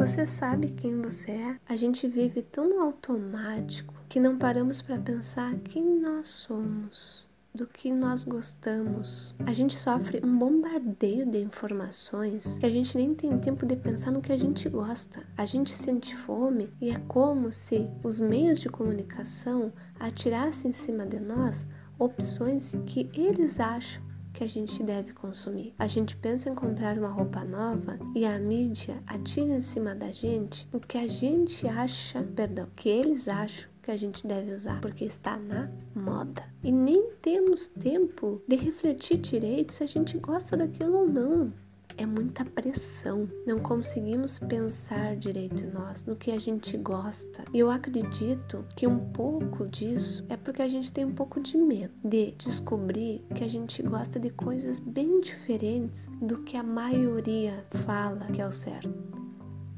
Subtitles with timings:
[0.00, 1.56] Você sabe quem você é?
[1.68, 7.92] A gente vive tão automático que não paramos para pensar quem nós somos do que
[7.92, 9.34] nós gostamos.
[9.44, 14.10] A gente sofre um bombardeio de informações que a gente nem tem tempo de pensar
[14.10, 15.22] no que a gente gosta.
[15.36, 21.04] A gente sente fome e é como se os meios de comunicação atirassem em cima
[21.04, 25.74] de nós opções que eles acham que a gente deve consumir.
[25.78, 30.10] A gente pensa em comprar uma roupa nova e a mídia atira em cima da
[30.10, 34.80] gente o que a gente acha, perdão, que eles acham que a gente deve usar,
[34.80, 36.44] porque está na moda.
[36.62, 41.52] E nem temos tempo de refletir direito se a gente gosta daquilo ou não
[42.00, 43.28] é muita pressão.
[43.46, 47.44] Não conseguimos pensar direito nós, no que a gente gosta.
[47.52, 51.58] E eu acredito que um pouco disso é porque a gente tem um pouco de
[51.58, 57.66] medo de descobrir que a gente gosta de coisas bem diferentes do que a maioria
[57.84, 59.09] fala que é o certo.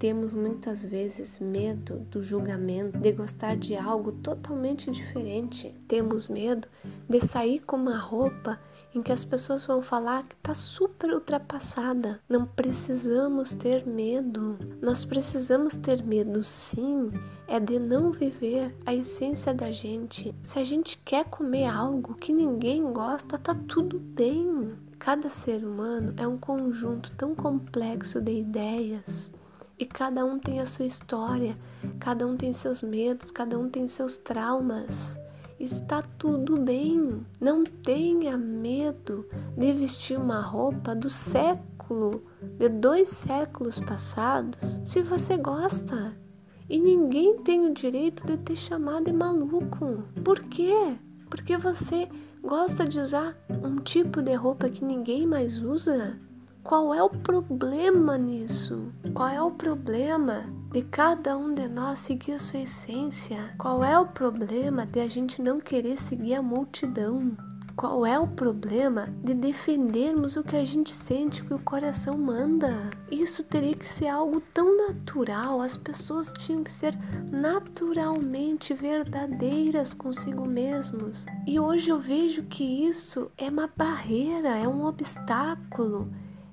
[0.00, 5.74] Temos muitas vezes medo do julgamento, de gostar de algo totalmente diferente.
[5.86, 6.66] Temos medo
[7.06, 8.58] de sair com uma roupa
[8.94, 12.18] em que as pessoas vão falar que está super ultrapassada.
[12.26, 14.58] Não precisamos ter medo.
[14.80, 17.10] Nós precisamos ter medo, sim,
[17.46, 20.34] é de não viver a essência da gente.
[20.46, 24.72] Se a gente quer comer algo que ninguém gosta, tá tudo bem.
[24.98, 29.30] Cada ser humano é um conjunto tão complexo de ideias
[29.80, 31.56] e cada um tem a sua história,
[31.98, 35.18] cada um tem seus medos, cada um tem seus traumas.
[35.58, 37.24] Está tudo bem.
[37.40, 42.22] Não tenha medo de vestir uma roupa do século,
[42.58, 46.14] de dois séculos passados, se você gosta.
[46.68, 50.04] E ninguém tem o direito de te chamar de maluco.
[50.22, 50.94] Por quê?
[51.30, 52.06] Porque você
[52.42, 56.18] gosta de usar um tipo de roupa que ninguém mais usa?
[56.70, 58.92] Qual é o problema nisso?
[59.12, 63.52] Qual é o problema de cada um de nós seguir a sua essência?
[63.58, 67.36] Qual é o problema de a gente não querer seguir a multidão?
[67.74, 72.16] Qual é o problema de defendermos o que a gente sente, o que o coração
[72.16, 72.72] manda?
[73.10, 76.92] Isso teria que ser algo tão natural, as pessoas tinham que ser
[77.32, 81.26] naturalmente verdadeiras consigo mesmos.
[81.48, 86.08] E hoje eu vejo que isso é uma barreira, é um obstáculo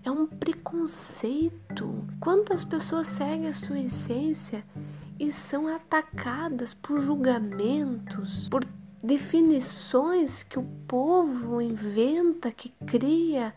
[0.07, 2.07] é um preconceito.
[2.19, 4.63] Quantas pessoas seguem a sua essência
[5.19, 8.63] e são atacadas por julgamentos, por
[9.03, 13.53] definições que o povo inventa, que cria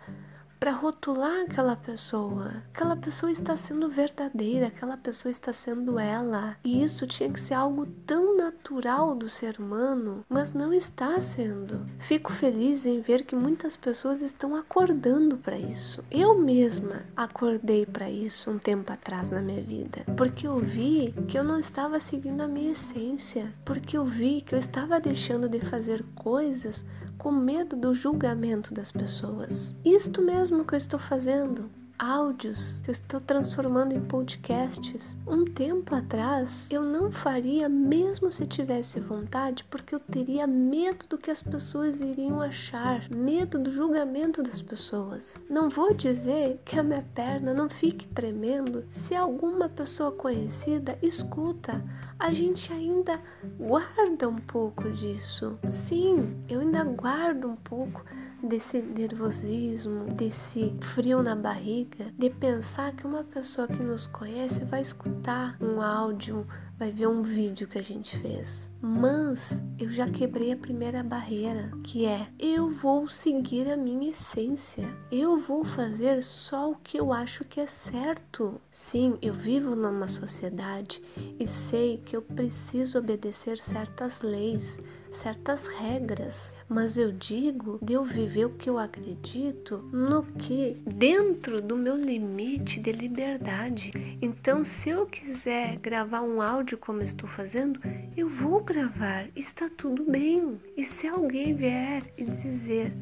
[0.61, 2.63] para rotular aquela pessoa.
[2.75, 6.55] Aquela pessoa está sendo verdadeira, aquela pessoa está sendo ela.
[6.63, 11.87] E isso tinha que ser algo tão natural do ser humano, mas não está sendo.
[11.99, 16.05] Fico feliz em ver que muitas pessoas estão acordando para isso.
[16.11, 21.39] Eu mesma acordei para isso um tempo atrás na minha vida, porque eu vi que
[21.39, 25.61] eu não estava seguindo a minha essência, porque eu vi que eu estava deixando de
[25.61, 26.85] fazer coisas
[27.21, 29.75] com medo do julgamento das pessoas.
[29.85, 31.69] Isto mesmo que eu estou fazendo
[32.01, 35.19] áudios que eu estou transformando em podcasts.
[35.27, 41.19] Um tempo atrás eu não faria mesmo se tivesse vontade, porque eu teria medo do
[41.19, 45.43] que as pessoas iriam achar, medo do julgamento das pessoas.
[45.49, 51.85] Não vou dizer que a minha perna não fique tremendo se alguma pessoa conhecida escuta.
[52.21, 53.19] A gente ainda
[53.59, 55.59] guarda um pouco disso.
[55.67, 58.05] Sim, eu ainda guardo um pouco
[58.43, 64.83] desse nervosismo, desse frio na barriga, de pensar que uma pessoa que nos conhece vai
[64.83, 66.47] escutar um áudio,
[66.81, 68.71] vai ver um vídeo que a gente fez.
[68.81, 74.89] Mas eu já quebrei a primeira barreira, que é eu vou seguir a minha essência.
[75.13, 78.59] Eu vou fazer só o que eu acho que é certo.
[78.71, 81.03] Sim, eu vivo numa sociedade
[81.39, 84.81] e sei que eu preciso obedecer certas leis
[85.13, 91.61] certas regras, mas eu digo de eu viver o que eu acredito no que dentro
[91.61, 93.91] do meu limite de liberdade.
[94.21, 97.81] Então, se eu quiser gravar um áudio como estou fazendo,
[98.17, 100.61] eu vou gravar, está tudo bem.
[100.77, 102.93] E se alguém vier e dizer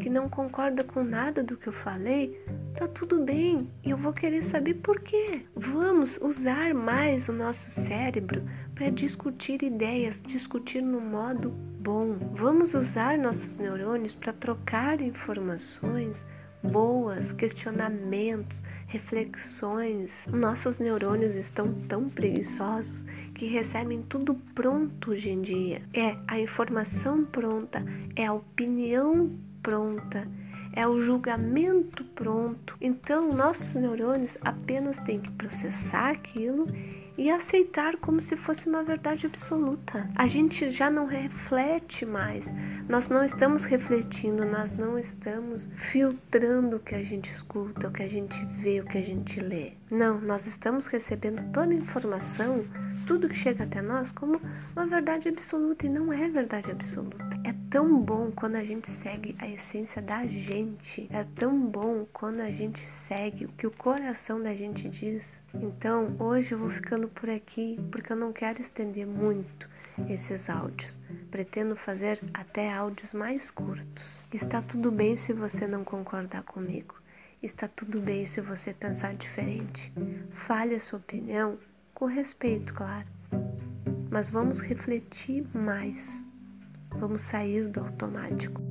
[0.00, 2.40] que não concorda com nada do que eu falei,
[2.74, 5.42] tá tudo bem e eu vou querer saber por quê.
[5.54, 8.42] Vamos usar mais o nosso cérebro
[8.74, 12.16] para discutir ideias, discutir no modo bom.
[12.32, 16.24] Vamos usar nossos neurônios para trocar informações
[16.62, 20.26] boas, questionamentos, reflexões.
[20.26, 23.04] Nossos neurônios estão tão preguiçosos
[23.34, 25.80] que recebem tudo pronto hoje em dia.
[25.92, 27.84] É a informação pronta,
[28.16, 29.30] é a opinião
[29.62, 30.28] pronta,
[30.72, 32.76] é o julgamento pronto.
[32.80, 36.66] Então, nossos neurônios apenas têm que processar aquilo
[37.18, 40.08] e aceitar como se fosse uma verdade absoluta.
[40.14, 42.54] A gente já não reflete mais,
[42.88, 48.04] nós não estamos refletindo, nós não estamos filtrando o que a gente escuta, o que
[48.04, 49.72] a gente vê, o que a gente lê.
[49.90, 52.64] Não, nós estamos recebendo toda a informação,
[53.04, 54.40] tudo que chega até nós, como
[54.76, 57.37] uma verdade absoluta e não é verdade absoluta.
[57.70, 61.06] Tão bom quando a gente segue a essência da gente.
[61.12, 65.42] É tão bom quando a gente segue o que o coração da gente diz.
[65.52, 69.68] Então, hoje eu vou ficando por aqui porque eu não quero estender muito
[70.08, 70.98] esses áudios.
[71.30, 74.24] Pretendo fazer até áudios mais curtos.
[74.32, 76.94] Está tudo bem se você não concordar comigo.
[77.42, 79.92] Está tudo bem se você pensar diferente.
[80.30, 81.58] Fale a sua opinião
[81.92, 83.06] com respeito, claro.
[84.10, 86.27] Mas vamos refletir mais
[86.90, 88.67] Vamos sair do automático.